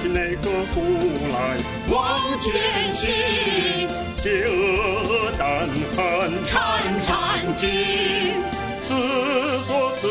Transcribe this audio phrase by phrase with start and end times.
[0.00, 0.80] 起那个鼓
[1.32, 1.58] 来，
[1.88, 1.96] 往
[2.38, 2.46] 前
[2.94, 3.10] 行，
[4.16, 5.98] 邪恶胆寒，
[6.44, 6.56] 颤
[7.02, 7.08] 颤
[7.56, 7.68] 惊，
[8.86, 8.88] 自
[9.66, 10.06] 作自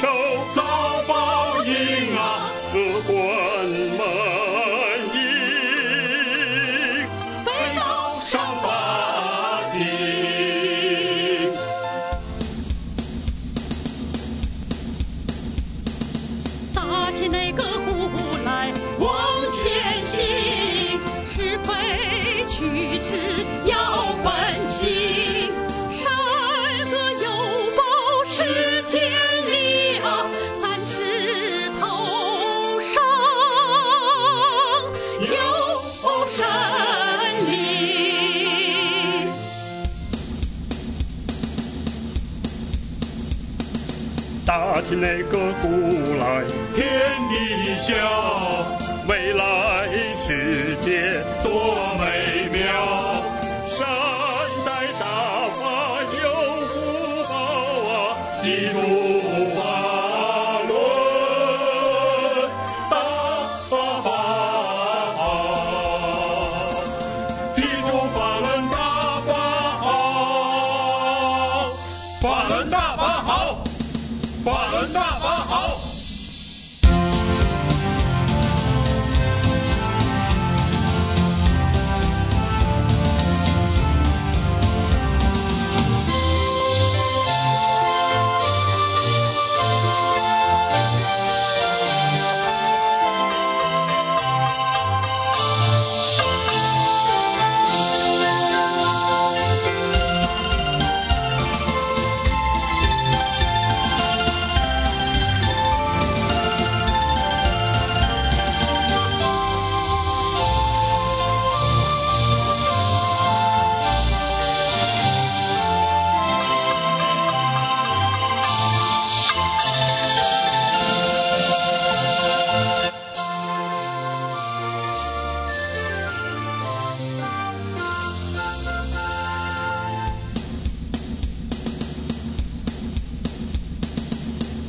[0.00, 0.06] 受，
[0.54, 0.62] 遭
[1.08, 1.12] 报
[1.64, 1.72] 应
[2.16, 2.20] 啊！
[2.72, 3.12] 何关
[3.98, 4.00] 满
[5.12, 5.16] 盈，
[7.44, 7.80] 被告
[8.24, 8.32] 上
[8.62, 8.64] 法
[9.72, 9.76] 庭。
[16.72, 16.78] 打
[17.10, 17.62] 起那个
[44.80, 45.68] 起那个鼓
[46.18, 46.88] 来，天
[47.28, 47.94] 地响，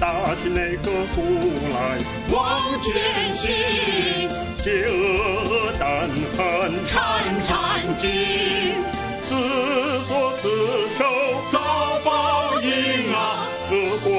[0.00, 1.20] 打起那个鼓
[1.74, 1.76] 来，
[2.32, 3.52] 往前行，
[4.56, 6.40] 邪恶胆寒，
[6.86, 6.90] 颤
[7.42, 7.50] 颤
[7.98, 8.08] 惊，
[9.28, 9.28] 自
[10.08, 10.48] 作自
[10.96, 11.04] 受，
[11.52, 11.60] 遭
[12.02, 12.08] 报
[12.62, 13.46] 应啊！
[13.68, 13.76] 何
[14.08, 14.10] 关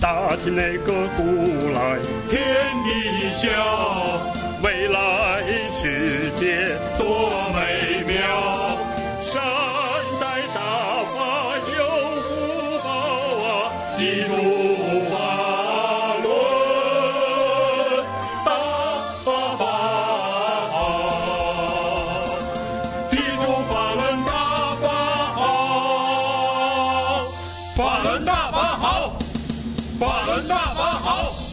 [0.00, 1.22] 打起那个鼓
[1.74, 1.98] 来，
[2.30, 2.38] 天
[2.84, 2.88] 地
[3.34, 3.48] 笑，
[4.62, 5.42] 未来
[5.80, 7.58] 世界多美
[8.06, 8.14] 妙。
[9.20, 9.42] 善
[10.20, 10.22] 待
[10.54, 10.60] 大
[11.14, 11.16] 法
[11.76, 11.80] 有
[12.22, 12.26] 福
[12.84, 12.86] 报
[13.42, 13.50] 啊！
[13.98, 14.30] 记住
[15.10, 15.12] 法
[16.22, 16.26] 轮
[18.44, 18.48] 大
[19.24, 19.26] 法
[20.72, 20.76] 好，
[23.08, 24.30] 记住法轮大
[24.80, 24.84] 法
[25.34, 25.36] 好，
[27.74, 28.86] 法轮大法好，
[29.98, 31.47] 法轮大法好。